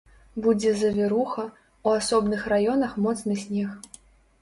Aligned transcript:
Будзе 0.45 0.71
завіруха, 0.83 1.45
у 1.87 1.95
асобных 2.01 2.51
раёнах 2.57 2.99
моцны 3.07 3.41
снег. 3.47 3.81